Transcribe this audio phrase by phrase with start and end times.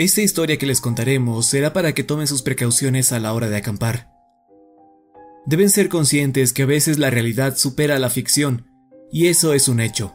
[0.00, 3.58] Esta historia que les contaremos será para que tomen sus precauciones a la hora de
[3.58, 4.08] acampar.
[5.44, 8.64] Deben ser conscientes que a veces la realidad supera la ficción,
[9.12, 10.14] y eso es un hecho.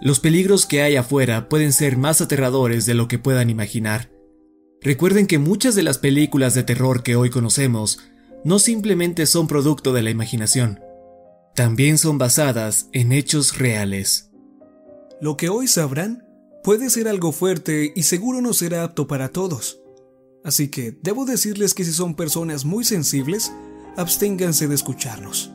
[0.00, 4.12] Los peligros que hay afuera pueden ser más aterradores de lo que puedan imaginar.
[4.82, 7.98] Recuerden que muchas de las películas de terror que hoy conocemos
[8.44, 10.78] no simplemente son producto de la imaginación,
[11.56, 14.30] también son basadas en hechos reales.
[15.20, 16.23] Lo que hoy sabrán
[16.64, 19.80] puede ser algo fuerte y seguro no será apto para todos.
[20.42, 23.52] Así que debo decirles que si son personas muy sensibles,
[23.98, 25.52] absténganse de escucharlos.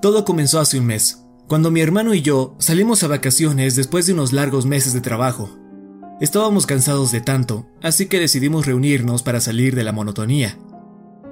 [0.00, 4.12] Todo comenzó hace un mes, cuando mi hermano y yo salimos a vacaciones después de
[4.12, 5.50] unos largos meses de trabajo.
[6.20, 10.58] Estábamos cansados de tanto, así que decidimos reunirnos para salir de la monotonía.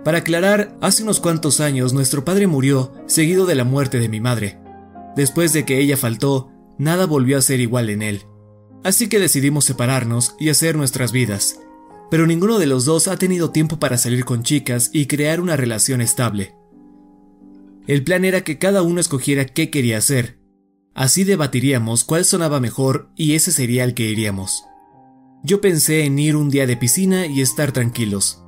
[0.04, 4.20] Para aclarar, hace unos cuantos años nuestro padre murió seguido de la muerte de mi
[4.20, 4.58] madre.
[5.14, 8.22] Después de que ella faltó, nada volvió a ser igual en él.
[8.82, 11.60] Así que decidimos separarnos y hacer nuestras vidas.
[12.10, 15.56] Pero ninguno de los dos ha tenido tiempo para salir con chicas y crear una
[15.56, 16.54] relación estable.
[17.86, 20.38] El plan era que cada uno escogiera qué quería hacer.
[20.94, 24.64] Así debatiríamos cuál sonaba mejor y ese sería el que iríamos.
[25.42, 28.40] Yo pensé en ir un día de piscina y estar tranquilos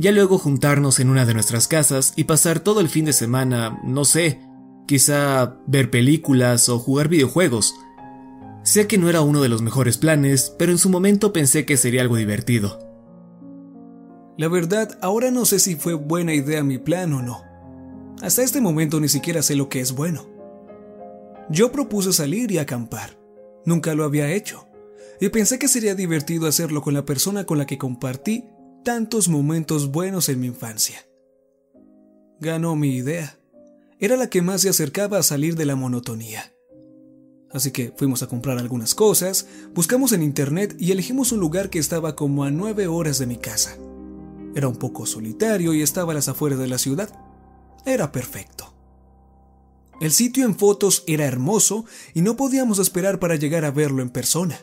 [0.00, 3.78] ya luego juntarnos en una de nuestras casas y pasar todo el fin de semana,
[3.84, 4.40] no sé,
[4.86, 7.74] quizá ver películas o jugar videojuegos.
[8.62, 11.76] Sé que no era uno de los mejores planes, pero en su momento pensé que
[11.76, 12.78] sería algo divertido.
[14.36, 17.42] La verdad, ahora no sé si fue buena idea mi plan o no.
[18.22, 20.26] Hasta este momento ni siquiera sé lo que es bueno.
[21.48, 23.18] Yo propuse salir y acampar.
[23.64, 24.68] Nunca lo había hecho.
[25.20, 28.44] Y pensé que sería divertido hacerlo con la persona con la que compartí
[28.84, 31.06] tantos momentos buenos en mi infancia.
[32.40, 33.38] Ganó mi idea.
[33.98, 36.52] Era la que más se acercaba a salir de la monotonía.
[37.52, 41.78] Así que fuimos a comprar algunas cosas, buscamos en internet y elegimos un lugar que
[41.78, 43.76] estaba como a nueve horas de mi casa.
[44.54, 47.10] Era un poco solitario y estaba a las afueras de la ciudad.
[47.84, 48.72] Era perfecto.
[50.00, 51.84] El sitio en fotos era hermoso
[52.14, 54.58] y no podíamos esperar para llegar a verlo en persona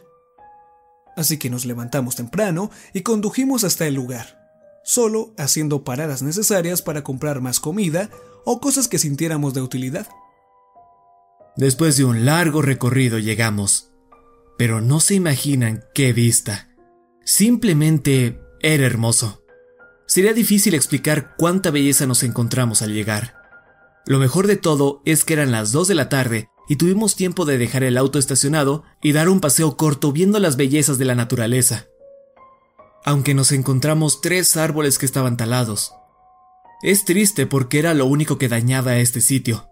[1.17, 4.39] así que nos levantamos temprano y condujimos hasta el lugar,
[4.83, 8.09] solo haciendo paradas necesarias para comprar más comida
[8.45, 10.07] o cosas que sintiéramos de utilidad.
[11.57, 13.91] Después de un largo recorrido llegamos,
[14.59, 16.69] pero no se imaginan qué vista.
[17.25, 19.44] Simplemente era hermoso.
[20.06, 23.35] Sería difícil explicar cuánta belleza nos encontramos al llegar.
[24.06, 27.44] Lo mejor de todo es que eran las 2 de la tarde y tuvimos tiempo
[27.44, 31.16] de dejar el auto estacionado y dar un paseo corto viendo las bellezas de la
[31.16, 31.88] naturaleza.
[33.03, 35.91] Aunque nos encontramos tres árboles que estaban talados.
[36.84, 39.69] Es triste porque era lo único que dañaba a este sitio.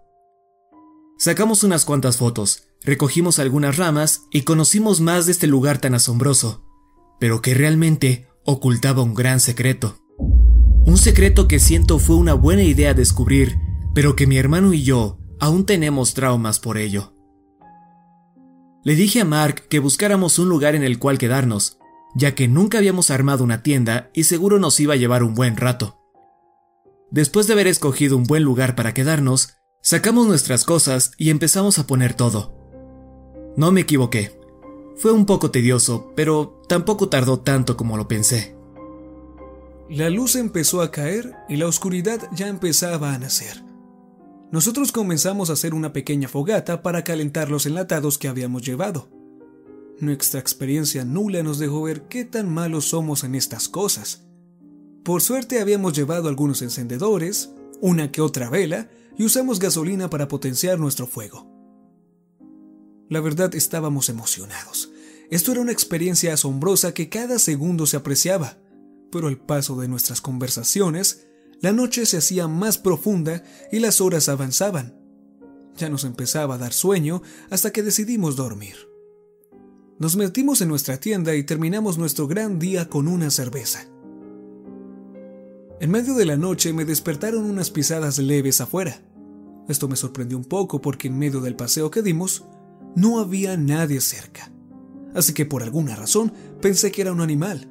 [1.25, 6.63] Sacamos unas cuantas fotos, recogimos algunas ramas y conocimos más de este lugar tan asombroso,
[7.19, 9.97] pero que realmente ocultaba un gran secreto.
[10.85, 13.57] Un secreto que siento fue una buena idea descubrir,
[13.95, 17.15] pero que mi hermano y yo aún tenemos traumas por ello.
[18.83, 21.79] Le dije a Mark que buscáramos un lugar en el cual quedarnos,
[22.15, 25.57] ya que nunca habíamos armado una tienda y seguro nos iba a llevar un buen
[25.57, 25.97] rato.
[27.09, 29.55] Después de haber escogido un buen lugar para quedarnos,
[29.85, 32.53] sacamos nuestras cosas y empezamos a poner todo.
[33.55, 34.37] No me equivoqué.
[34.97, 38.57] Fue un poco tedioso, pero tampoco tardó tanto como lo pensé.
[39.89, 43.65] La luz empezó a caer y la oscuridad ya empezaba a nacer
[44.55, 49.09] nosotros comenzamos a hacer una pequeña fogata para calentar los enlatados que habíamos llevado.
[49.99, 54.25] Nuestra experiencia nula nos dejó ver qué tan malos somos en estas cosas.
[55.03, 60.79] Por suerte habíamos llevado algunos encendedores, una que otra vela y usamos gasolina para potenciar
[60.79, 61.51] nuestro fuego.
[63.09, 64.91] La verdad estábamos emocionados.
[65.29, 68.57] Esto era una experiencia asombrosa que cada segundo se apreciaba,
[69.11, 71.27] pero al paso de nuestras conversaciones
[71.61, 74.99] la noche se hacía más profunda y las horas avanzaban.
[75.77, 78.75] Ya nos empezaba a dar sueño hasta que decidimos dormir.
[79.97, 83.87] Nos metimos en nuestra tienda y terminamos nuestro gran día con una cerveza.
[85.79, 89.01] En medio de la noche me despertaron unas pisadas leves afuera.
[89.67, 92.45] Esto me sorprendió un poco porque en medio del paseo que dimos
[92.95, 94.51] no había nadie cerca.
[95.13, 97.69] Así que por alguna razón pensé que era un animal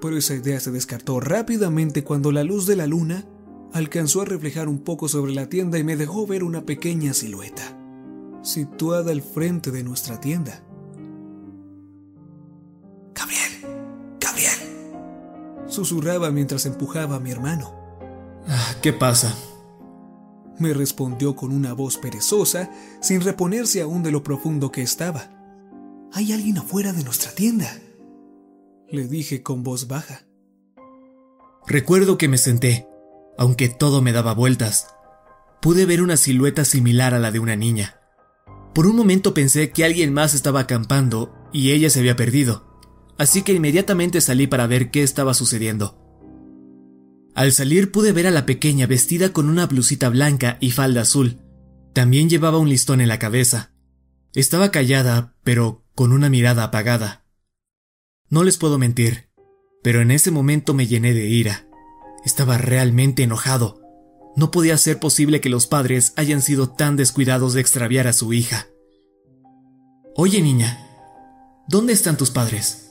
[0.00, 3.24] pero esa idea se descartó rápidamente cuando la luz de la luna
[3.72, 7.76] alcanzó a reflejar un poco sobre la tienda y me dejó ver una pequeña silueta,
[8.42, 10.62] situada al frente de nuestra tienda.
[13.14, 13.52] Gabriel,
[15.76, 17.74] susurraba mientras empujaba a mi hermano.
[18.48, 19.34] Ah, ¿Qué pasa?
[20.58, 22.70] Me respondió con una voz perezosa,
[23.00, 25.30] sin reponerse aún de lo profundo que estaba.
[26.12, 27.70] Hay alguien afuera de nuestra tienda.
[28.88, 30.22] le dije con voz baja.
[31.66, 32.88] Recuerdo que me senté,
[33.36, 34.86] aunque todo me daba vueltas.
[35.60, 38.00] Pude ver una silueta similar a la de una niña.
[38.72, 42.75] Por un momento pensé que alguien más estaba acampando y ella se había perdido,
[43.18, 46.02] así que inmediatamente salí para ver qué estaba sucediendo.
[47.34, 51.42] Al salir pude ver a la pequeña vestida con una blusita blanca y falda azul.
[51.92, 53.72] También llevaba un listón en la cabeza.
[54.34, 57.26] Estaba callada, pero con una mirada apagada.
[58.30, 59.28] No les puedo mentir,
[59.82, 61.68] pero en ese momento me llené de ira.
[62.24, 63.82] Estaba realmente enojado.
[64.34, 68.32] No podía ser posible que los padres hayan sido tan descuidados de extraviar a su
[68.32, 68.66] hija.
[70.14, 70.86] Oye niña,
[71.68, 72.85] ¿dónde están tus padres?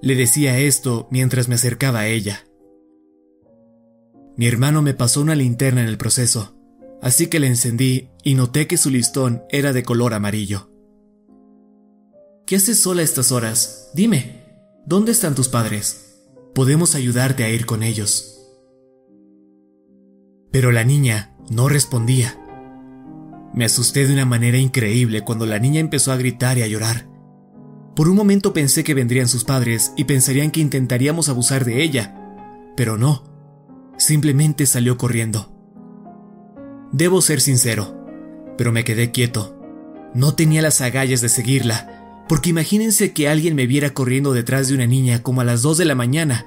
[0.00, 2.44] Le decía esto mientras me acercaba a ella.
[4.36, 6.56] Mi hermano me pasó una linterna en el proceso,
[7.02, 10.70] así que la encendí y noté que su listón era de color amarillo.
[12.46, 13.90] ¿Qué haces sola a estas horas?
[13.94, 14.44] Dime,
[14.86, 16.22] ¿dónde están tus padres?
[16.54, 18.38] Podemos ayudarte a ir con ellos.
[20.50, 22.38] Pero la niña no respondía.
[23.52, 27.08] Me asusté de una manera increíble cuando la niña empezó a gritar y a llorar.
[27.98, 32.14] Por un momento pensé que vendrían sus padres y pensarían que intentaríamos abusar de ella,
[32.76, 33.24] pero no.
[33.96, 35.52] Simplemente salió corriendo.
[36.92, 38.06] Debo ser sincero,
[38.56, 39.60] pero me quedé quieto.
[40.14, 44.76] No tenía las agallas de seguirla, porque imagínense que alguien me viera corriendo detrás de
[44.76, 46.46] una niña como a las 2 de la mañana.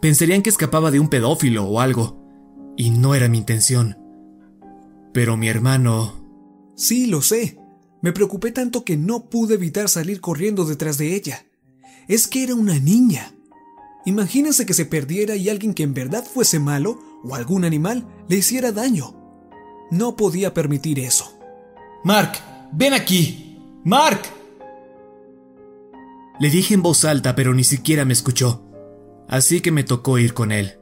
[0.00, 2.22] Pensarían que escapaba de un pedófilo o algo
[2.76, 3.98] y no era mi intención.
[5.12, 6.14] Pero mi hermano...
[6.76, 7.59] Sí, lo sé.
[8.02, 11.44] Me preocupé tanto que no pude evitar salir corriendo detrás de ella.
[12.08, 13.32] Es que era una niña.
[14.06, 18.36] Imagínense que se perdiera y alguien que en verdad fuese malo o algún animal le
[18.36, 19.14] hiciera daño.
[19.90, 21.38] No podía permitir eso.
[22.04, 22.32] Mark,
[22.72, 23.58] ven aquí.
[23.84, 24.22] Mark.
[26.38, 28.64] Le dije en voz alta, pero ni siquiera me escuchó.
[29.28, 30.78] Así que me tocó ir con él.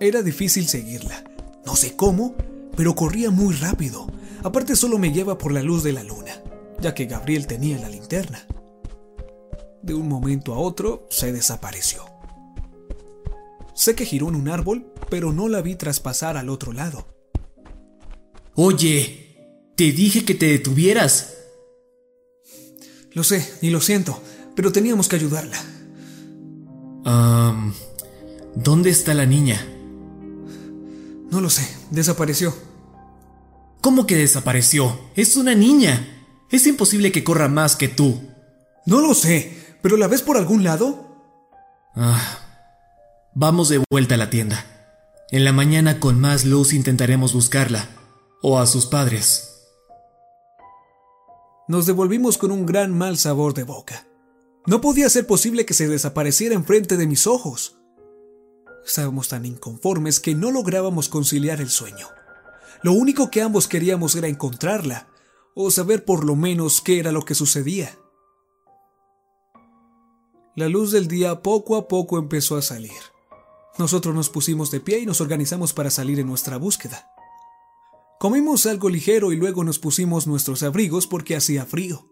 [0.00, 1.24] Era difícil seguirla.
[1.64, 2.34] No sé cómo,
[2.76, 4.06] pero corría muy rápido.
[4.46, 6.40] Aparte solo me lleva por la luz de la luna,
[6.80, 8.46] ya que Gabriel tenía la linterna.
[9.82, 12.04] De un momento a otro se desapareció.
[13.74, 17.08] Sé que giró en un árbol, pero no la vi traspasar al otro lado.
[18.54, 21.34] Oye, te dije que te detuvieras.
[23.14, 24.22] Lo sé, y lo siento,
[24.54, 25.58] pero teníamos que ayudarla.
[28.54, 29.66] ¿Dónde está la niña?
[31.32, 32.54] No lo sé, desapareció.
[33.86, 34.98] ¿Cómo que desapareció?
[35.14, 36.44] Es una niña.
[36.50, 38.20] Es imposible que corra más que tú.
[38.84, 41.06] No lo sé, pero ¿la ves por algún lado?
[41.94, 42.40] Ah.
[43.36, 44.66] Vamos de vuelta a la tienda.
[45.30, 47.88] En la mañana con más luz intentaremos buscarla.
[48.42, 49.62] O a sus padres.
[51.68, 54.04] Nos devolvimos con un gran mal sabor de boca.
[54.66, 57.76] No podía ser posible que se desapareciera enfrente de mis ojos.
[58.84, 62.08] Estábamos tan inconformes que no lográbamos conciliar el sueño.
[62.82, 65.08] Lo único que ambos queríamos era encontrarla,
[65.54, 67.98] o saber por lo menos qué era lo que sucedía.
[70.54, 72.92] La luz del día poco a poco empezó a salir.
[73.78, 77.10] Nosotros nos pusimos de pie y nos organizamos para salir en nuestra búsqueda.
[78.18, 82.10] Comimos algo ligero y luego nos pusimos nuestros abrigos porque hacía frío.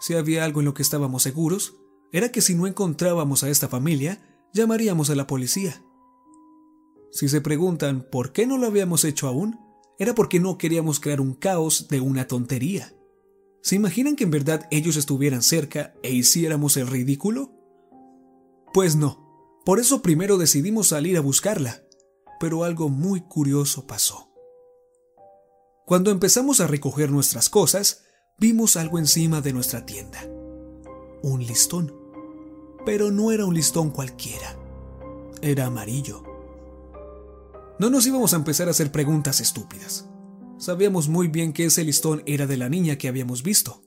[0.00, 1.74] Si había algo en lo que estábamos seguros,
[2.12, 5.82] era que si no encontrábamos a esta familia, llamaríamos a la policía.
[7.10, 9.58] Si se preguntan por qué no lo habíamos hecho aún,
[9.98, 12.94] era porque no queríamos crear un caos de una tontería.
[13.62, 17.52] ¿Se imaginan que en verdad ellos estuvieran cerca e hiciéramos el ridículo?
[18.72, 19.26] Pues no.
[19.64, 21.82] Por eso primero decidimos salir a buscarla.
[22.40, 24.30] Pero algo muy curioso pasó.
[25.86, 28.04] Cuando empezamos a recoger nuestras cosas,
[28.38, 30.20] vimos algo encima de nuestra tienda.
[31.22, 31.98] Un listón
[32.88, 34.56] pero no era un listón cualquiera.
[35.42, 36.22] Era amarillo.
[37.78, 40.08] No nos íbamos a empezar a hacer preguntas estúpidas.
[40.58, 43.84] Sabíamos muy bien que ese listón era de la niña que habíamos visto,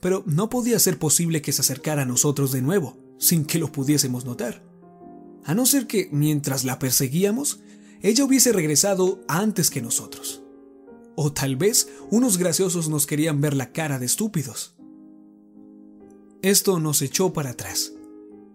[0.00, 3.70] pero no podía ser posible que se acercara a nosotros de nuevo, sin que lo
[3.70, 4.64] pudiésemos notar.
[5.44, 7.60] A no ser que, mientras la perseguíamos,
[8.02, 10.42] ella hubiese regresado antes que nosotros.
[11.14, 14.74] O tal vez unos graciosos nos querían ver la cara de estúpidos.
[16.42, 17.92] Esto nos echó para atrás.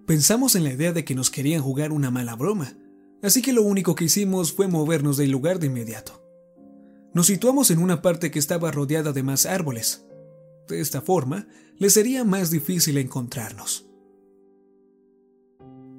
[0.06, 2.76] Pensamos en la idea de que nos querían jugar una mala broma,
[3.26, 6.22] así que lo único que hicimos fue movernos del lugar de inmediato.
[7.14, 10.06] Nos situamos en una parte que estaba rodeada de más árboles.
[10.68, 13.88] De esta forma, les sería más difícil encontrarnos.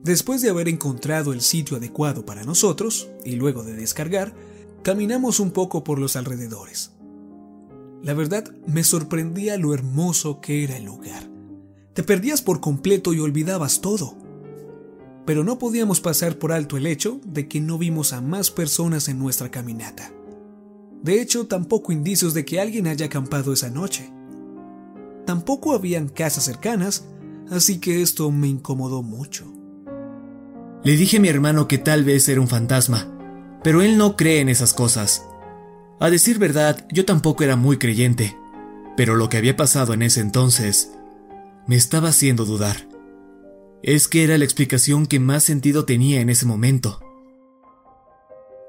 [0.02, 4.34] Después de haber encontrado el sitio adecuado para nosotros, y luego de descargar,
[4.82, 6.92] caminamos un poco por los alrededores.
[8.02, 11.28] La verdad, me sorprendía lo hermoso que era el lugar
[11.92, 14.16] Te perdías por completo y olvidabas todo.
[15.26, 19.08] Pero no podíamos pasar por alto el hecho de que no vimos a más personas
[19.08, 20.12] en nuestra caminata.
[21.02, 24.10] De hecho, tampoco indicios de que alguien haya acampado esa noche.
[25.26, 27.04] Tampoco habían casas cercanas,
[27.50, 29.52] así que esto me incomodó mucho.
[30.84, 33.12] Le dije a mi hermano que tal vez era un fantasma,
[33.64, 35.24] pero él no cree en esas cosas.
[35.98, 38.36] A decir verdad, yo tampoco era muy creyente,
[38.96, 40.92] pero lo que había pasado en ese entonces
[41.66, 42.88] me estaba haciendo dudar.
[43.86, 46.98] Es que era la explicación que más sentido tenía en ese momento.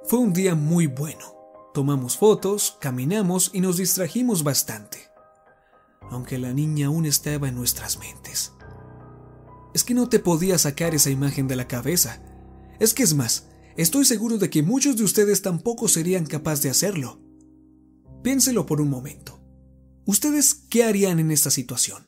[0.03, 1.33] Fue un día muy bueno.
[1.73, 4.99] Tomamos fotos, caminamos y nos distrajimos bastante.
[6.11, 8.53] Aunque la niña aún estaba en nuestras mentes.
[9.73, 12.21] Es que no te podía sacar esa imagen de la cabeza.
[12.79, 16.69] Es que es más, estoy seguro de que muchos de ustedes tampoco serían capaces de
[16.69, 17.19] hacerlo.
[18.21, 19.41] Piénselo por un momento.
[20.05, 22.06] ¿Ustedes qué harían en esta situación?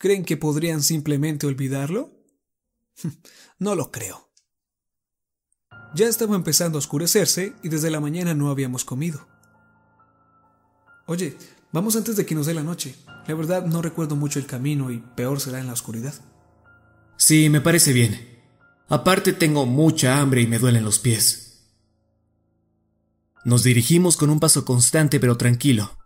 [0.00, 2.10] ¿Creen que podrían simplemente olvidarlo?
[3.58, 4.30] no lo creo.
[5.94, 9.28] Ya estaba empezando a oscurecerse y desde la mañana no habíamos comido.
[11.06, 11.36] Oye,
[11.70, 12.96] vamos antes de que nos dé la noche.
[13.26, 16.14] La verdad no recuerdo mucho el camino y peor será en la oscuridad.
[17.18, 18.42] Sí, me parece bien.
[18.88, 21.68] Aparte tengo mucha hambre y me duelen los pies.
[23.44, 25.98] Nos dirigimos con un paso constante pero tranquilo.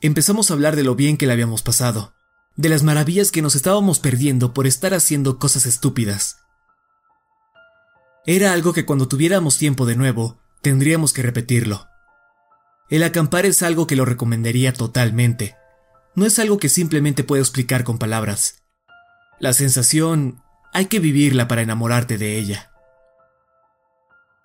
[0.00, 2.15] Empezamos a hablar de lo bien que le habíamos pasado,
[2.56, 6.38] de las maravillas que nos estábamos perdiendo por estar haciendo cosas estúpidas.
[8.24, 11.86] Era algo que cuando tuviéramos tiempo de nuevo, tendríamos que repetirlo.
[12.88, 15.56] El acampar es algo que lo recomendaría totalmente.
[16.14, 18.62] No es algo que simplemente puedo explicar con palabras.
[19.38, 22.70] La sensación hay que vivirla para enamorarte de ella.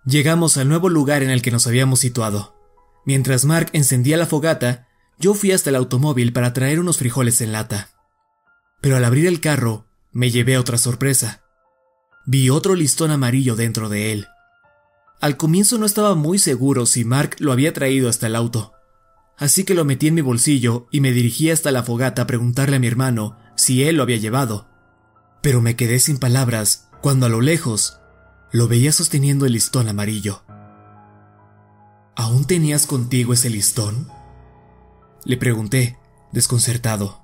[0.06, 2.58] Llegamos al nuevo lugar en el que nos habíamos situado.
[3.06, 4.88] Mientras Mark encendía la fogata,
[5.18, 7.90] yo fui hasta el automóvil para traer unos frijoles en lata.
[8.81, 11.43] Pero al abrir el carro, me llevé otra sorpresa.
[12.25, 14.27] Vi otro listón amarillo dentro de él.
[15.21, 18.73] Al comienzo no estaba muy seguro si Mark lo había traído hasta el auto,
[19.38, 22.77] así que lo metí en mi bolsillo y me dirigí hasta la fogata a preguntarle
[22.77, 24.71] a mi hermano si él lo había llevado
[25.41, 28.00] pero me quedé sin palabras cuando a lo lejos
[28.51, 30.43] lo veía sosteniendo el listón amarillo.
[32.15, 34.07] ¿Aún tenías contigo ese listón?
[35.25, 35.97] Le pregunté,
[36.31, 37.23] desconcertado.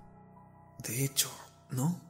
[0.84, 1.30] De hecho,
[1.72, 2.02] no.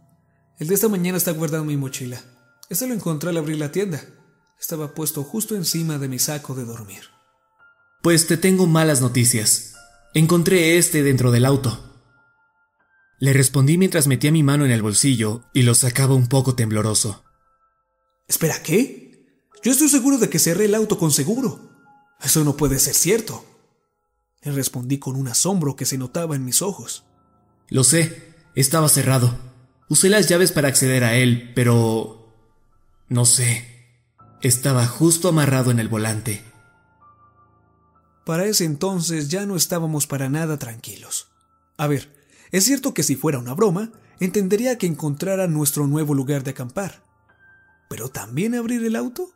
[0.60, 2.22] El de esta mañana está guardado en mi mochila.
[2.70, 4.02] Este lo encontré al abrir la tienda.
[4.60, 7.04] Estaba puesto justo encima de mi saco de dormir.
[8.02, 9.76] Pues te tengo malas noticias.
[10.14, 11.84] Encontré este dentro del auto.
[13.20, 17.24] Le respondí mientras metía mi mano en el bolsillo y lo sacaba un poco tembloroso.
[18.28, 19.08] Espera, ¿qué?
[19.64, 21.72] Yo estoy seguro de que cerré el auto con seguro.
[22.22, 23.46] Eso no puede ser cierto.
[24.42, 27.06] Le respondí con un asombro que se notaba en mis ojos.
[27.70, 29.47] Lo sé, estaba cerrado.
[29.90, 32.34] Usé las llaves para acceder a él, pero...
[33.08, 33.66] No sé.
[34.42, 36.44] Estaba justo amarrado en el volante.
[38.26, 41.30] Para ese entonces ya no estábamos para nada tranquilos.
[41.78, 42.14] A ver,
[42.52, 47.04] es cierto que si fuera una broma, entendería que encontrara nuestro nuevo lugar de acampar.
[47.90, 49.32] ¿Pero también abrir el auto?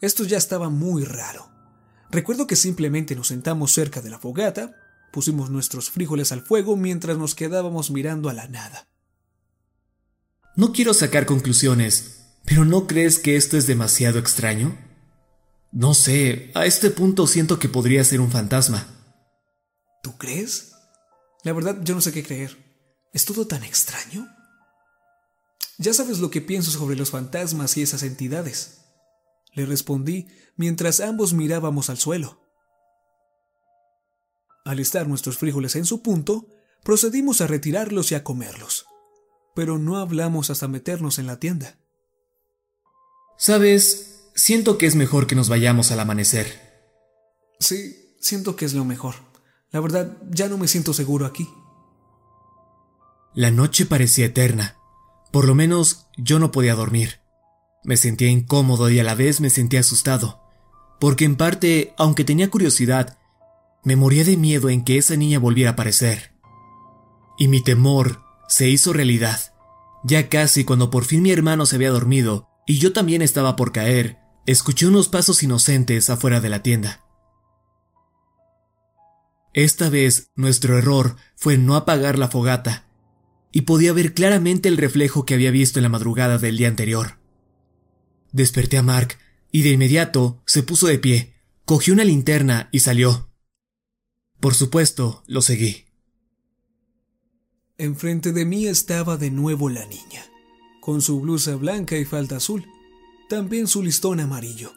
[0.00, 1.50] Esto ya estaba muy raro.
[2.10, 4.76] Recuerdo que simplemente nos sentamos cerca de la fogata,
[5.12, 8.89] pusimos nuestros frijoles al fuego mientras nos quedábamos mirando a la nada.
[10.60, 14.76] No quiero sacar conclusiones, pero ¿no crees que esto es demasiado extraño?
[15.72, 18.86] No sé, a este punto siento que podría ser un fantasma.
[20.02, 20.72] ¿Tú crees?
[21.44, 22.58] La verdad, yo no sé qué creer.
[23.14, 24.28] ¿Es todo tan extraño?
[25.78, 28.82] Ya sabes lo que pienso sobre los fantasmas y esas entidades.
[29.54, 32.38] Le respondí mientras ambos mirábamos al suelo.
[34.66, 36.48] Al estar nuestros frijoles en su punto,
[36.84, 38.89] procedimos a retirarlos y a comerlos.
[39.60, 41.76] Pero no hablamos hasta meternos en la tienda.
[43.36, 46.46] Sabes, siento que es mejor que nos vayamos al amanecer.
[47.58, 49.16] Sí, siento que es lo mejor.
[49.70, 51.46] La verdad, ya no me siento seguro aquí.
[53.34, 54.76] La noche parecía eterna.
[55.30, 57.20] Por lo menos yo no podía dormir.
[57.84, 60.40] Me sentía incómodo y a la vez me sentía asustado,
[60.98, 63.18] porque en parte, aunque tenía curiosidad,
[63.84, 66.32] me moría de miedo en que esa niña volviera a aparecer.
[67.36, 69.49] Y mi temor se hizo realidad,
[70.04, 73.72] ya casi cuando por fin mi hermano se había dormido y yo también estaba por
[73.72, 77.04] caer, escuché unos pasos inocentes afuera de la tienda.
[79.52, 82.86] Esta vez nuestro error fue no apagar la fogata,
[83.52, 87.18] y podía ver claramente el reflejo que había visto en la madrugada del día anterior.
[88.30, 89.18] Desperté a Mark,
[89.50, 93.32] y de inmediato se puso de pie, cogió una linterna y salió.
[94.38, 95.89] Por supuesto, lo seguí.
[97.80, 100.22] Enfrente de mí estaba de nuevo la niña,
[100.80, 102.66] con su blusa blanca y falda azul,
[103.26, 104.74] también su listón amarillo.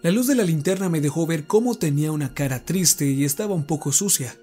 [0.00, 3.54] La luz de la linterna me dejó ver cómo tenía una cara triste y estaba
[3.54, 4.34] un poco sucia.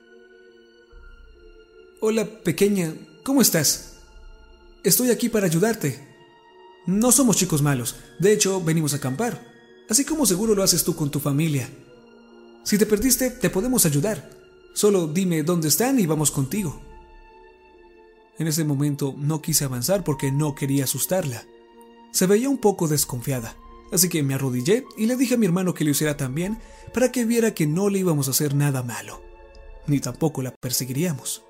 [1.99, 2.93] Hola, pequeña,
[3.23, 3.93] ¿cómo estás?
[4.83, 5.99] Estoy aquí para ayudarte.
[6.85, 9.51] No somos chicos malos, de hecho venimos a acampar,
[9.89, 11.67] así como seguro lo haces tú con tu familia.
[12.63, 14.29] Si te perdiste, te podemos ayudar.
[14.75, 16.90] Solo dime dónde están y vamos contigo.
[18.41, 21.45] En ese momento no quise avanzar porque no quería asustarla.
[22.09, 23.55] Se veía un poco desconfiada,
[23.91, 26.57] así que me arrodillé y le dije a mi hermano que lo hiciera también
[26.91, 29.21] para que viera que no le íbamos a hacer nada malo,
[29.85, 31.43] ni tampoco la perseguiríamos.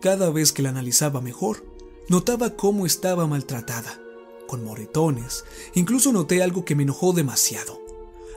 [0.00, 1.66] Cada vez que la analizaba mejor,
[2.08, 4.00] notaba cómo estaba maltratada,
[4.46, 7.82] con moretones, incluso noté algo que me enojó demasiado,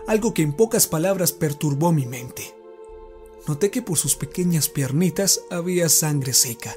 [0.07, 2.55] algo que en pocas palabras perturbó mi mente.
[3.47, 6.75] Noté que por sus pequeñas piernitas había sangre seca,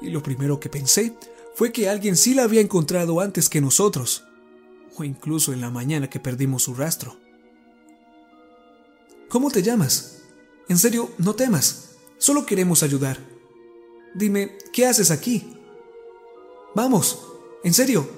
[0.00, 1.16] y lo primero que pensé
[1.54, 4.24] fue que alguien sí la había encontrado antes que nosotros,
[4.96, 7.16] o incluso en la mañana que perdimos su rastro.
[9.28, 10.22] ¿Cómo te llamas?
[10.68, 13.18] En serio, no temas, solo queremos ayudar.
[14.14, 15.56] Dime, ¿qué haces aquí?
[16.74, 17.26] Vamos,
[17.62, 18.08] en serio,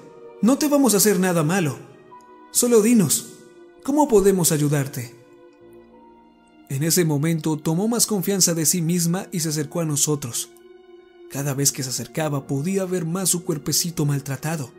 [0.41, 1.77] no te vamos a hacer nada malo.
[2.51, 3.33] Solo dinos,
[3.83, 5.15] ¿cómo podemos ayudarte?
[6.69, 10.49] En ese momento tomó más confianza de sí misma y se acercó a nosotros.
[11.31, 14.71] Cada vez que se acercaba podía ver más su cuerpecito maltratado.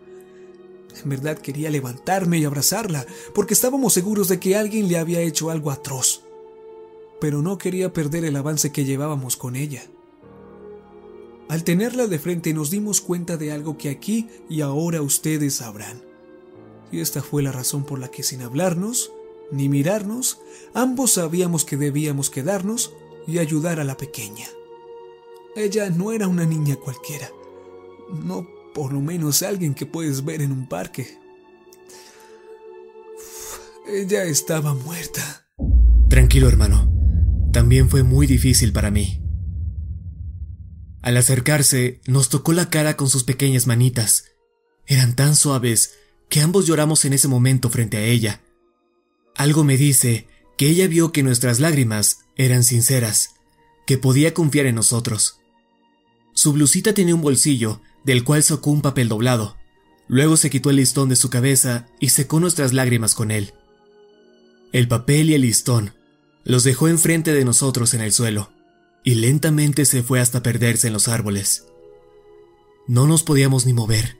[1.02, 5.50] En verdad quería levantarme y abrazarla, porque estábamos seguros de que alguien le había hecho
[5.50, 6.22] algo atroz.
[7.20, 9.82] Pero no quería perder el avance que llevábamos con ella.
[11.48, 16.02] Al tenerla de frente nos dimos cuenta de algo que aquí y ahora ustedes sabrán.
[16.92, 19.12] Y esta fue la razón por la que sin hablarnos,
[19.50, 20.40] ni mirarnos,
[20.74, 22.92] ambos sabíamos que debíamos quedarnos
[23.26, 24.46] y ayudar a la pequeña.
[25.56, 27.30] Ella no era una niña cualquiera,
[28.24, 31.18] no por lo menos alguien que puedes ver en un parque.
[33.88, 35.48] ella estaba muerta.
[36.08, 36.92] Tranquilo, hermano.
[37.52, 39.22] También fue muy difícil para mí.
[41.02, 44.24] Al acercarse, nos tocó la cara con sus pequeñas manitas.
[44.86, 45.94] Eran tan suaves
[46.28, 48.42] que ambos lloramos en ese momento frente a ella.
[49.38, 53.36] Algo me dice que ella vio que nuestras lágrimas eran sinceras,
[53.86, 55.38] que podía confiar en nosotros.
[56.34, 59.56] Su blusita tenía un bolsillo, del cual sacó un papel doblado.
[60.08, 63.54] Luego se quitó el listón de su cabeza y secó nuestras lágrimas con él.
[64.72, 65.94] El papel y el listón
[66.42, 68.50] los dejó enfrente de nosotros en el suelo,
[69.04, 71.64] y lentamente se fue hasta perderse en los árboles.
[72.88, 74.17] No nos podíamos ni mover.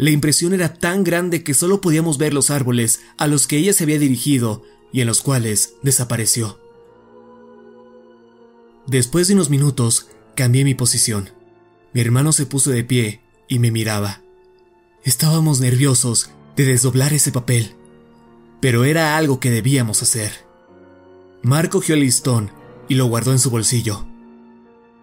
[0.00, 3.74] La impresión era tan grande que solo podíamos ver los árboles a los que ella
[3.74, 4.62] se había dirigido
[4.94, 6.58] y en los cuales desapareció.
[8.86, 11.28] Después de unos minutos, cambié mi posición.
[11.92, 14.22] Mi hermano se puso de pie y me miraba.
[15.04, 17.74] Estábamos nerviosos de desdoblar ese papel,
[18.62, 20.32] pero era algo que debíamos hacer.
[21.42, 22.50] Mar cogió el listón
[22.88, 24.06] y lo guardó en su bolsillo.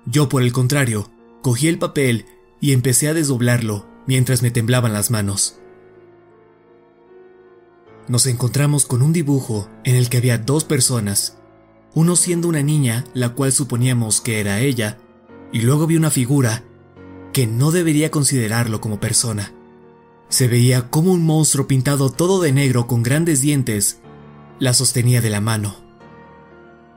[0.08, 1.12] Yo, por el contrario,
[1.44, 2.26] cogí el papel
[2.60, 5.60] y empecé a desdoblarlo mientras me temblaban las manos.
[8.08, 11.38] Nos encontramos con un dibujo en el que había dos personas,
[11.94, 14.98] uno siendo una niña, la cual suponíamos que era ella,
[15.52, 16.64] y luego vi una figura
[17.34, 19.52] que no debería considerarlo como persona.
[20.30, 24.00] Se veía como un monstruo pintado todo de negro con grandes dientes
[24.60, 25.76] la sostenía de la mano.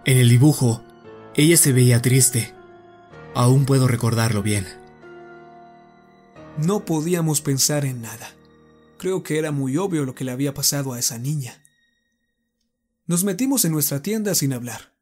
[0.05, 0.83] En el dibujo,
[1.35, 2.55] ella se veía triste.
[3.35, 4.80] Aún puedo recordarlo bien.
[6.59, 8.35] No podíamos pensar en nada.
[8.99, 11.63] Creo que era muy obvio lo que le había pasado a esa niña.
[13.07, 14.95] Nos metimos en nuestra tienda sin hablar.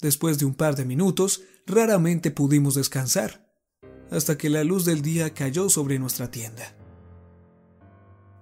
[0.00, 3.54] Después de un par de minutos, raramente pudimos descansar,
[4.10, 6.74] hasta que la luz del día cayó sobre nuestra tienda.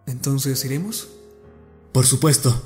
[0.06, 1.08] ¿Entonces iremos?
[1.92, 2.62] Por supuesto.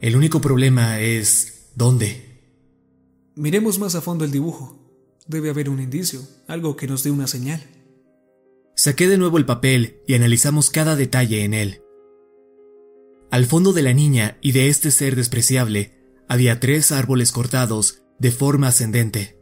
[0.00, 2.42] El único problema es ¿dónde?
[3.34, 4.78] Miremos más a fondo el dibujo.
[5.26, 7.75] Debe haber un indicio, algo que nos dé una señal.
[8.86, 11.82] Saqué de nuevo el papel y analizamos cada detalle en él.
[13.32, 15.90] Al fondo de la niña y de este ser despreciable
[16.28, 19.40] había tres árboles cortados de forma ascendente,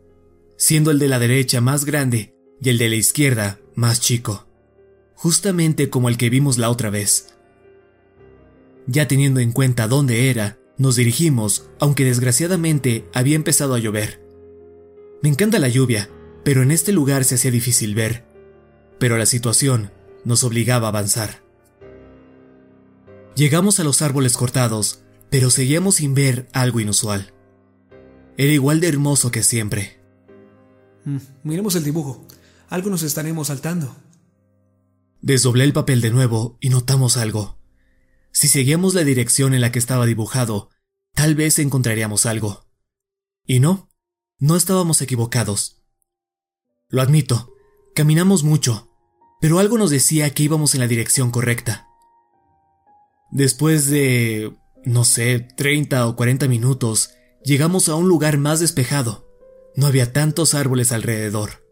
[0.57, 4.49] siendo el de la derecha más grande y el de la izquierda más chico,
[5.15, 7.35] justamente como el que vimos la otra vez.
[8.87, 14.25] Ya teniendo en cuenta dónde era, nos dirigimos, aunque desgraciadamente había empezado a llover.
[15.23, 16.09] Me encanta la lluvia,
[16.45, 18.33] pero en este lugar se hacía difícil ver,
[19.05, 19.93] pero la situación
[20.25, 21.43] nos obligaba a avanzar.
[23.37, 27.35] Llegamos a los árboles cortados, pero seguíamos sin ver algo inusual.
[28.39, 30.01] Era igual de hermoso que siempre,
[31.05, 32.27] Mm, miremos el dibujo.
[32.71, 33.95] Algo nos estaremos saltando.
[35.21, 37.59] Desdoblé el papel de nuevo y notamos algo.
[38.33, 40.71] Si seguíamos la dirección en la que estaba dibujado,
[41.13, 42.65] tal vez encontraríamos algo.
[43.45, 43.91] Y no,
[44.39, 45.83] no estábamos equivocados.
[46.89, 47.53] Lo admito,
[47.95, 48.94] caminamos mucho,
[49.45, 51.87] pero algo nos decía que íbamos en la dirección correcta.
[53.31, 54.55] Después de,
[54.87, 57.11] no sé, 30 o 40 minutos,
[57.45, 59.29] llegamos a un lugar más despejado.
[59.77, 61.63] No había tantos árboles alrededor.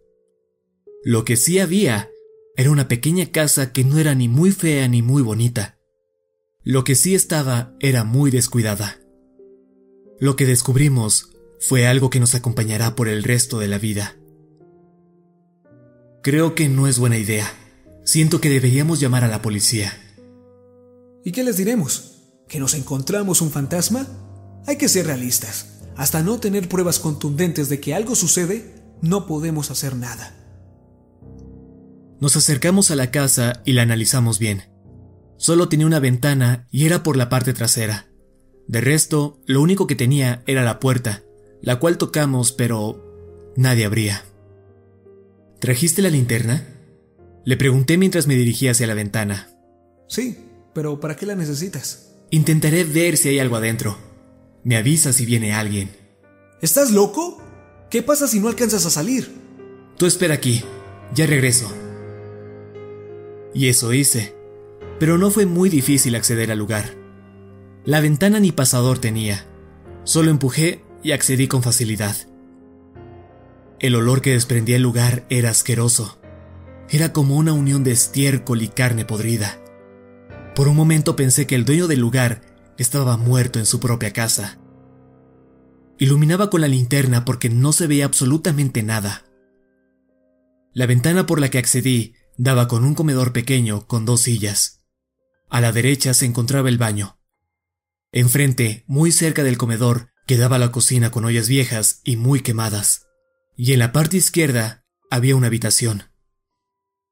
[1.02, 2.10] Lo que sí había
[2.58, 5.78] era una pequeña casa que no era ni muy fea ni muy bonita.
[6.62, 8.98] Lo que sí estaba era muy descuidada.
[10.20, 14.18] Lo que descubrimos fue algo que nos acompañará por el resto de la vida.
[16.22, 17.50] Creo que no es buena idea.
[18.04, 19.92] Siento que deberíamos llamar a la policía.
[21.24, 22.18] ¿Y qué les diremos?
[22.48, 24.06] ¿Que nos encontramos un fantasma?
[24.66, 25.80] Hay que ser realistas.
[25.96, 30.34] Hasta no tener pruebas contundentes de que algo sucede, no podemos hacer nada.
[32.20, 34.64] Nos acercamos a la casa y la analizamos bien.
[35.36, 38.06] Solo tenía una ventana y era por la parte trasera.
[38.68, 41.22] De resto, lo único que tenía era la puerta,
[41.60, 44.24] la cual tocamos, pero nadie abría.
[45.60, 46.71] ¿Trajiste la linterna?
[47.44, 49.48] Le pregunté mientras me dirigía hacia la ventana.
[50.08, 50.38] Sí,
[50.74, 52.14] pero ¿para qué la necesitas?
[52.30, 53.98] Intentaré ver si hay algo adentro.
[54.64, 55.90] Me avisa si viene alguien.
[56.60, 57.42] ¿Estás loco?
[57.90, 59.30] ¿Qué pasa si no alcanzas a salir?
[59.98, 60.62] Tú espera aquí,
[61.14, 61.70] ya regreso.
[63.54, 64.34] Y eso hice,
[64.98, 66.94] pero no fue muy difícil acceder al lugar.
[67.84, 69.44] La ventana ni pasador tenía,
[70.04, 72.16] solo empujé y accedí con facilidad.
[73.80, 76.21] El olor que desprendía el lugar era asqueroso.
[76.92, 79.58] Era como una unión de estiércol y carne podrida.
[80.54, 82.42] Por un momento pensé que el dueño del lugar
[82.76, 84.60] estaba muerto en su propia casa.
[85.98, 89.24] Iluminaba con la linterna porque no se veía absolutamente nada.
[90.74, 94.84] La ventana por la que accedí daba con un comedor pequeño con dos sillas.
[95.48, 97.18] A la derecha se encontraba el baño.
[98.12, 103.06] Enfrente, muy cerca del comedor, quedaba la cocina con ollas viejas y muy quemadas.
[103.56, 106.11] Y en la parte izquierda había una habitación.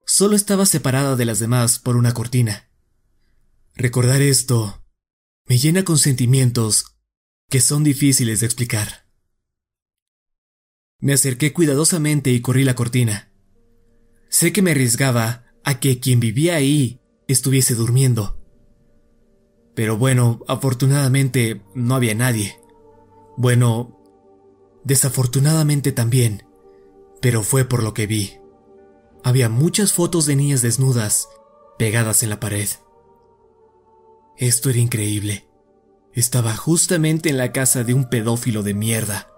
[0.05, 2.69] Solo estaba separada de las demás por una cortina.
[3.75, 4.85] Recordar esto
[5.47, 6.97] me llena con sentimientos
[7.49, 9.07] que son difíciles de explicar.
[11.01, 13.33] Me acerqué cuidadosamente y corrí la cortina.
[14.29, 18.39] Sé que me arriesgaba a que quien vivía ahí estuviese durmiendo.
[19.75, 22.61] Pero bueno, afortunadamente no había nadie.
[23.37, 23.99] Bueno,
[24.85, 26.45] desafortunadamente también,
[27.21, 28.40] pero fue por lo que vi.
[29.23, 31.29] Había muchas fotos de niñas desnudas
[31.79, 32.69] pegadas en la pared.
[34.37, 35.49] Esto era increíble.
[36.13, 39.29] Estaba justamente en la casa de un pedófilo de mierda.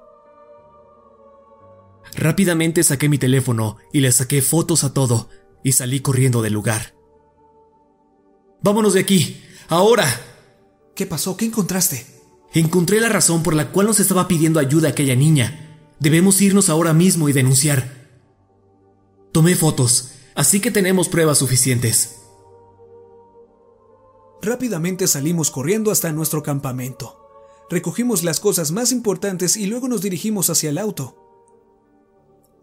[2.14, 5.29] Rápidamente saqué mi teléfono y le saqué fotos a todo
[5.64, 6.95] y salí corriendo del lugar.
[8.62, 10.07] Vámonos de aquí, ahora.
[10.95, 11.37] ¿Qué pasó?
[11.37, 12.07] ¿Qué encontraste?
[12.55, 15.81] Encontré la razón por la cual nos estaba pidiendo ayuda aquella niña.
[15.99, 18.01] Debemos irnos ahora mismo y denunciar.
[19.33, 22.18] Tomé fotos, así que tenemos pruebas suficientes.
[24.42, 27.18] Rápidamente salimos corriendo hasta nuestro campamento.
[27.71, 31.16] Recogimos las cosas más importantes y luego nos dirigimos hacia el auto.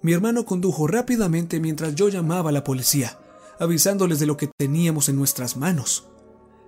[0.04, 3.18] Mi hermano condujo rápidamente mientras yo llamaba a la policía,
[3.60, 6.08] avisándoles de lo que teníamos en nuestras manos.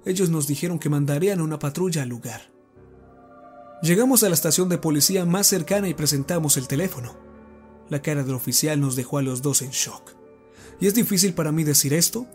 [0.04, 2.52] Ellos nos dijeron que mandarían una patrulla al lugar.
[3.84, 7.31] Llegamos a la estación de policía más cercana y presentamos el teléfono.
[7.92, 10.14] La cara del oficial nos dejó a los dos en shock.
[10.80, 12.26] Y es difícil para mí decir esto,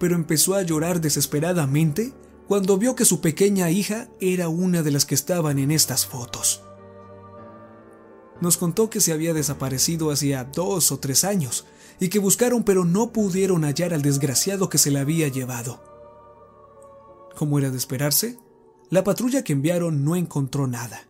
[0.00, 2.14] pero empezó a llorar desesperadamente
[2.48, 6.62] cuando vio que su pequeña hija era una de las que estaban en estas fotos.
[8.40, 11.66] Nos contó que se había desaparecido hacía dos o tres años
[12.00, 15.84] y que buscaron pero no pudieron hallar al desgraciado que se la había llevado.
[17.36, 18.38] Como era de esperarse,
[18.88, 21.06] la patrulla que enviaron no encontró nada,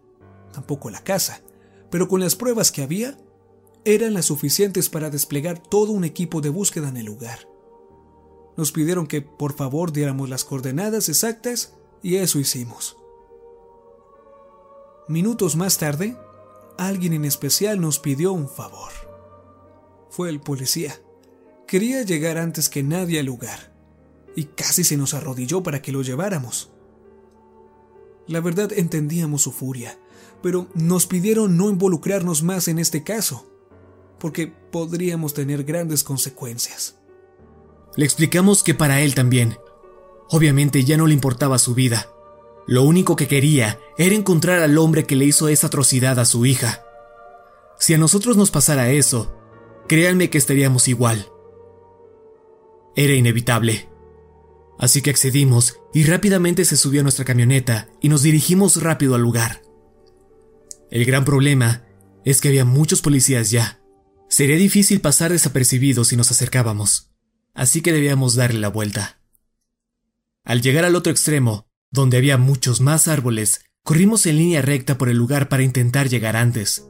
[0.53, 1.41] tampoco la casa,
[1.89, 3.17] pero con las pruebas que había,
[3.85, 7.49] eran las suficientes para desplegar todo un equipo de búsqueda en el lugar.
[8.57, 12.97] Nos pidieron que por favor diéramos las coordenadas exactas y eso hicimos.
[15.09, 16.17] Minutos más tarde,
[16.79, 18.93] alguien en especial nos pidió un favor.
[20.11, 21.01] Fue el policía.
[21.67, 23.73] Quería llegar antes que nadie al lugar
[24.37, 26.71] y casi se nos arrodilló para que lo lleváramos.
[28.27, 29.99] La verdad entendíamos su furia,
[30.43, 33.52] pero nos pidieron no involucrarnos más en este caso,
[34.23, 36.97] porque podríamos tener grandes consecuencias.
[37.97, 39.59] Le explicamos que para él también.
[40.31, 42.07] Obviamente ya no le importaba su vida.
[42.69, 46.47] Lo único que quería era encontrar al hombre que le hizo esa atrocidad a su
[46.47, 46.85] hija.
[47.81, 49.37] Si a nosotros nos pasara eso,
[49.89, 51.27] créanme que estaríamos igual.
[52.95, 53.89] Era inevitable.
[54.79, 59.23] Así que accedimos y rápidamente se subió a nuestra camioneta y nos dirigimos rápido al
[59.23, 59.63] lugar.
[60.93, 61.87] El gran problema
[62.25, 63.82] es que había muchos policías ya.
[64.33, 67.11] Sería difícil pasar desapercibidos si nos acercábamos,
[67.53, 69.21] así que debíamos darle la vuelta.
[70.43, 75.11] Al llegar al otro extremo, donde había muchos más árboles, corrimos en línea recta por
[75.11, 76.89] el lugar para intentar llegar antes.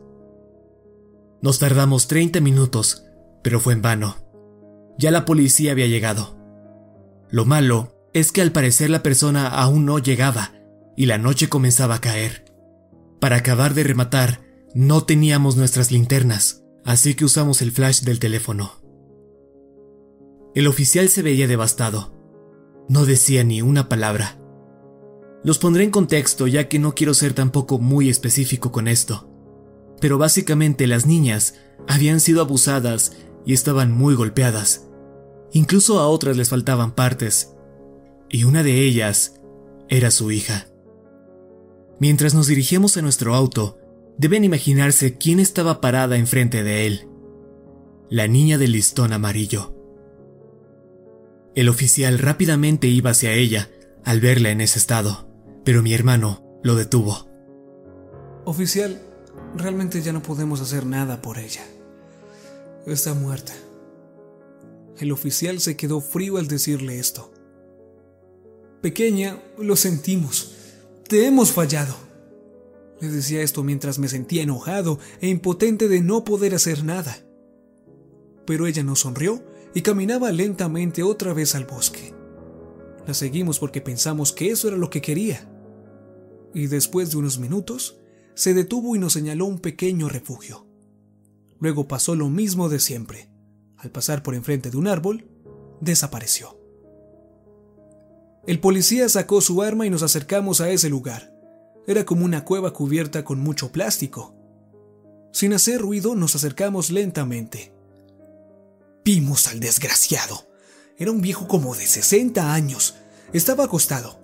[1.43, 3.07] Nos tardamos 30 minutos,
[3.43, 4.19] pero fue en vano.
[4.97, 6.39] Ya la policía había llegado.
[7.29, 10.55] Lo malo es que al parecer la persona aún no llegaba
[10.97, 12.45] y la noche comenzaba a caer.
[13.21, 14.45] Para acabar de rematar,
[14.77, 18.73] no teníamos nuestras linternas, así que usamos el flash del teléfono.
[20.55, 22.13] El oficial se veía devastado.
[22.89, 24.39] No decía ni una palabra.
[25.45, 29.29] Los pondré en contexto ya que no quiero ser tampoco muy específico con esto.
[30.01, 31.55] Pero básicamente las niñas
[31.89, 33.17] habían sido abusadas
[33.47, 34.89] y estaban muy golpeadas.
[35.53, 37.55] Incluso a otras les faltaban partes.
[38.29, 39.41] Y una de ellas
[39.89, 40.69] era su hija.
[41.99, 43.79] Mientras nos dirigíamos a nuestro auto,
[44.19, 47.09] deben imaginarse quién estaba parada enfrente de él.
[48.09, 49.75] La niña del listón amarillo.
[51.55, 53.71] El oficial rápidamente iba hacia ella
[54.05, 55.33] al verla en ese estado
[55.65, 57.27] pero mi hermano lo detuvo.
[58.45, 59.01] Oficial,
[59.57, 61.63] realmente ya no podemos hacer nada por ella.
[62.87, 63.53] Está muerta.
[64.99, 67.33] El oficial se quedó frío al decirle esto.
[68.81, 70.57] Pequeña, lo sentimos.
[71.09, 71.95] Te hemos fallado.
[73.03, 77.19] Le decía esto mientras me sentía enojado e impotente de no poder hacer nada.
[78.47, 82.15] Pero ella no sonrió y caminaba lentamente otra vez al bosque.
[83.05, 85.49] La seguimos porque pensamos que eso era lo que quería
[86.55, 87.99] y después de unos minutos
[88.35, 90.69] se detuvo y nos señaló un pequeño refugio.
[91.59, 93.31] Luego pasó lo mismo de siempre.
[93.79, 95.27] Al pasar por enfrente de un árbol,
[95.81, 96.57] desapareció.
[98.47, 101.32] El policía sacó su arma y nos acercamos a ese lugar.
[101.87, 104.35] Era como una cueva cubierta con mucho plástico.
[105.33, 107.73] Sin hacer ruido nos acercamos lentamente.
[109.05, 110.47] Vimos al desgraciado.
[110.97, 112.95] Era un viejo como de 60 años.
[113.33, 114.21] Estaba acostado,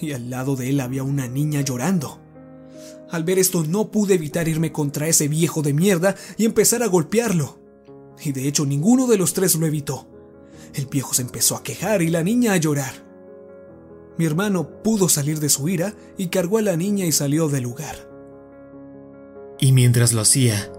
[0.00, 2.20] y al lado de él había una niña llorando.
[3.10, 6.88] Al ver esto no pude evitar irme contra ese viejo de mierda y empezar a
[6.88, 7.58] golpearlo.
[8.22, 10.08] Y de hecho ninguno de los tres lo evitó.
[10.74, 13.11] El viejo se empezó a quejar y la niña a llorar.
[14.18, 17.64] Mi hermano pudo salir de su ira y cargó a la niña y salió del
[17.64, 18.08] lugar.
[19.58, 20.70] Y mientras lo hacía,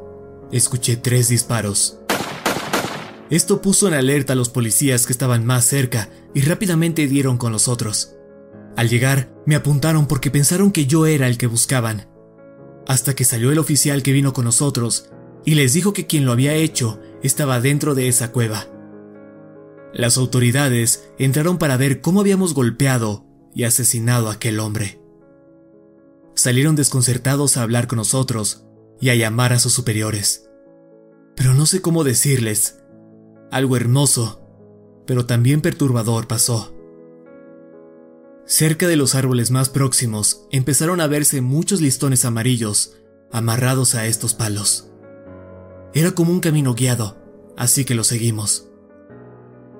[0.52, 2.00] escuché tres disparos.
[3.30, 7.52] Esto puso en alerta a los policías que estaban más cerca y rápidamente dieron con
[7.52, 8.16] los otros.
[8.76, 12.08] Al llegar, me apuntaron porque pensaron que yo era el que buscaban.
[12.88, 15.10] Hasta que salió el oficial que vino con nosotros
[15.46, 18.68] y les dijo que quien lo había hecho estaba dentro de esa cueva.
[19.94, 25.00] Las autoridades entraron para ver cómo habíamos golpeado y asesinado a aquel hombre.
[26.36, 28.66] Salieron desconcertados a hablar con nosotros
[29.00, 30.50] y a llamar a sus superiores.
[31.36, 32.80] Pero no sé cómo decirles.
[33.52, 34.42] Algo hermoso,
[35.06, 36.76] pero también perturbador pasó.
[38.46, 42.98] Cerca de los árboles más próximos empezaron a verse muchos listones amarillos
[43.32, 44.90] amarrados a estos palos.
[45.94, 47.18] Era como un camino guiado,
[47.56, 48.73] así que lo seguimos.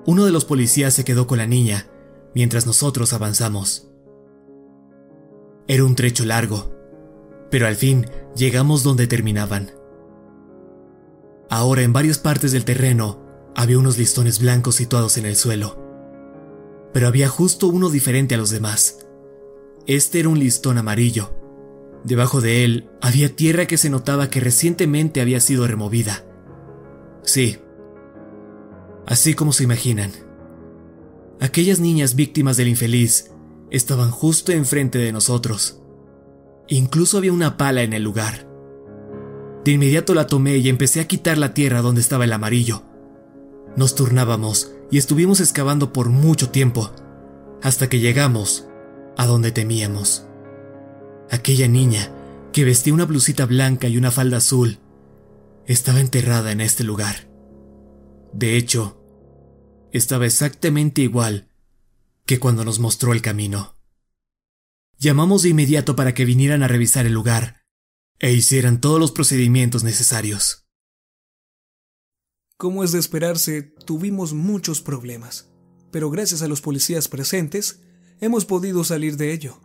[0.06, 1.88] Uno de los policías se quedó con la niña
[2.34, 3.88] mientras nosotros avanzamos.
[5.66, 6.74] Era un trecho largo,
[7.50, 9.72] pero al fin llegamos donde terminaban.
[11.48, 15.84] Ahora en varias partes del terreno había unos listones blancos situados en el suelo
[16.94, 19.04] pero había justo uno diferente a los demás.
[19.86, 21.34] Este era un listón amarillo.
[22.04, 26.24] Debajo de él había tierra que se notaba que recientemente había sido removida.
[27.24, 27.58] Sí,
[29.06, 30.12] así como se imaginan.
[31.40, 33.30] Aquellas niñas víctimas del infeliz
[33.70, 35.80] estaban justo enfrente de nosotros.
[36.68, 38.48] Incluso había una pala en el lugar.
[39.64, 42.82] De inmediato la tomé y empecé a quitar la tierra donde estaba el amarillo.
[43.76, 46.90] Nos turnábamos y estuvimos excavando por mucho tiempo,
[47.62, 48.66] hasta que llegamos
[49.16, 50.26] a donde temíamos.
[51.30, 52.10] Aquella niña,
[52.52, 54.78] que vestía una blusita blanca y una falda azul,
[55.66, 57.33] estaba enterrada en este lugar.
[58.34, 59.00] De hecho,
[59.92, 61.48] estaba exactamente igual
[62.26, 63.76] que cuando nos mostró el camino.
[64.98, 67.62] Llamamos de inmediato para que vinieran a revisar el lugar
[68.18, 70.66] e hicieran todos los procedimientos necesarios.
[72.56, 75.52] Como es de esperarse, tuvimos muchos problemas,
[75.92, 77.82] pero gracias a los policías presentes,
[78.20, 79.60] hemos podido salir de ello.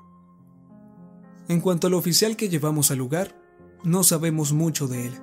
[1.47, 3.35] En cuanto al oficial que llevamos al lugar,
[3.83, 5.13] no sabemos mucho de él.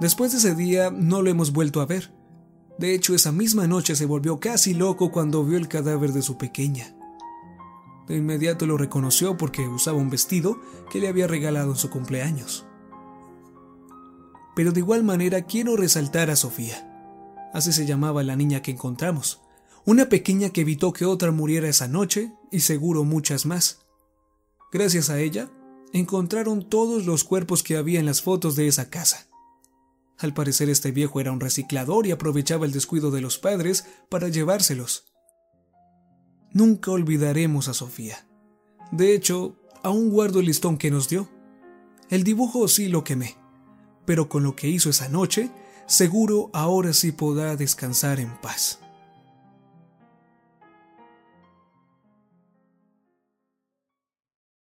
[0.00, 2.17] Después de ese día no lo hemos vuelto a ver.
[2.78, 6.38] De hecho, esa misma noche se volvió casi loco cuando vio el cadáver de su
[6.38, 6.94] pequeña.
[8.06, 10.60] De inmediato lo reconoció porque usaba un vestido
[10.90, 12.64] que le había regalado en su cumpleaños.
[14.54, 16.84] Pero de igual manera quiero resaltar a Sofía.
[17.52, 19.40] Así se llamaba la niña que encontramos.
[19.84, 23.86] Una pequeña que evitó que otra muriera esa noche y seguro muchas más.
[24.72, 25.50] Gracias a ella,
[25.92, 29.27] encontraron todos los cuerpos que había en las fotos de esa casa.
[30.18, 34.28] Al parecer este viejo era un reciclador y aprovechaba el descuido de los padres para
[34.28, 35.04] llevárselos.
[36.52, 38.26] Nunca olvidaremos a Sofía.
[38.90, 41.28] De hecho, aún guardo el listón que nos dio.
[42.10, 43.36] El dibujo sí lo quemé,
[44.06, 45.50] pero con lo que hizo esa noche,
[45.86, 48.80] seguro ahora sí podrá descansar en paz.